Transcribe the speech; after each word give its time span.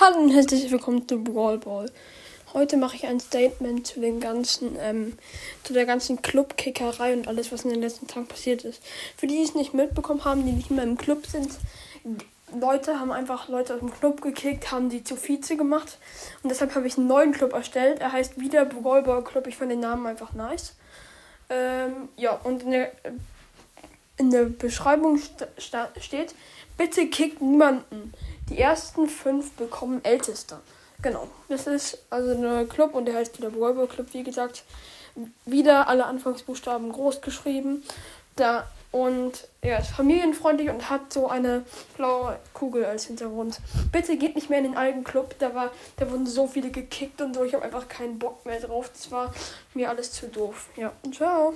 Hallo 0.00 0.18
und 0.18 0.30
herzlich 0.30 0.70
willkommen 0.70 1.08
zu 1.08 1.24
Brawl 1.24 1.58
Ball. 1.58 1.90
Heute 2.54 2.76
mache 2.76 2.94
ich 2.94 3.06
ein 3.06 3.18
Statement 3.18 3.84
zu 3.84 3.98
den 3.98 4.20
ganzen, 4.20 4.76
ähm, 4.78 5.18
zu 5.64 5.72
der 5.72 5.86
ganzen 5.86 6.22
Clubkickerei 6.22 7.14
und 7.14 7.26
alles, 7.26 7.50
was 7.50 7.64
in 7.64 7.70
den 7.70 7.80
letzten 7.80 8.06
Tagen 8.06 8.28
passiert 8.28 8.64
ist. 8.64 8.80
Für 9.16 9.26
die, 9.26 9.34
die 9.34 9.42
es 9.42 9.56
nicht 9.56 9.74
mitbekommen 9.74 10.24
haben, 10.24 10.46
die 10.46 10.52
nicht 10.52 10.70
mehr 10.70 10.84
im 10.84 10.96
Club 10.96 11.26
sind, 11.26 11.50
Leute 12.56 13.00
haben 13.00 13.10
einfach 13.10 13.48
Leute 13.48 13.74
aus 13.74 13.80
dem 13.80 13.92
Club 13.92 14.22
gekickt, 14.22 14.70
haben 14.70 14.88
die 14.88 15.02
zu 15.02 15.16
Vize 15.16 15.56
gemacht 15.56 15.98
und 16.44 16.50
deshalb 16.50 16.76
habe 16.76 16.86
ich 16.86 16.96
einen 16.96 17.08
neuen 17.08 17.32
Club 17.32 17.52
erstellt. 17.52 18.00
Er 18.00 18.12
heißt 18.12 18.38
wieder 18.38 18.66
Brawl 18.66 19.02
Ball 19.02 19.24
Club. 19.24 19.48
Ich 19.48 19.56
fand 19.56 19.72
den 19.72 19.80
Namen 19.80 20.06
einfach 20.06 20.32
nice. 20.32 20.76
Ähm, 21.50 22.08
ja, 22.16 22.34
und 22.44 22.62
in 22.62 22.70
der, 22.70 22.92
in 24.16 24.30
der 24.30 24.44
Beschreibung 24.44 25.18
st 25.18 25.48
steht, 25.96 26.36
bitte 26.76 27.08
kickt 27.08 27.42
niemanden. 27.42 28.12
Die 28.50 28.58
ersten 28.58 29.08
fünf 29.08 29.52
bekommen 29.52 30.04
Ältester. 30.04 30.60
Genau. 31.02 31.28
Das 31.48 31.66
ist 31.66 31.98
also 32.10 32.32
ein 32.32 32.68
Club 32.68 32.94
und 32.94 33.06
der 33.06 33.14
heißt 33.14 33.38
wieder 33.38 33.50
Brawl 33.50 33.86
Club, 33.86 34.08
wie 34.12 34.24
gesagt. 34.24 34.64
Wieder 35.44 35.88
alle 35.88 36.06
Anfangsbuchstaben 36.06 36.92
groß 36.92 37.20
geschrieben. 37.20 37.84
Da 38.36 38.66
und 38.90 39.46
er 39.60 39.80
ist 39.80 39.90
familienfreundlich 39.90 40.70
und 40.70 40.88
hat 40.88 41.12
so 41.12 41.28
eine 41.28 41.64
blaue 41.96 42.38
Kugel 42.54 42.86
als 42.86 43.04
Hintergrund. 43.04 43.60
Bitte 43.92 44.16
geht 44.16 44.34
nicht 44.34 44.48
mehr 44.48 44.58
in 44.58 44.64
den 44.64 44.76
alten 44.76 45.04
Club. 45.04 45.34
Da 45.38 45.54
war, 45.54 45.70
da 45.96 46.10
wurden 46.10 46.26
so 46.26 46.46
viele 46.46 46.70
gekickt 46.70 47.20
und 47.20 47.34
so. 47.34 47.44
Ich 47.44 47.52
habe 47.54 47.64
einfach 47.64 47.86
keinen 47.88 48.18
Bock 48.18 48.46
mehr 48.46 48.60
drauf. 48.60 48.90
Das 48.92 49.10
war 49.10 49.34
mir 49.74 49.90
alles 49.90 50.12
zu 50.12 50.28
doof. 50.28 50.68
Ja, 50.76 50.92
ciao. 51.12 51.54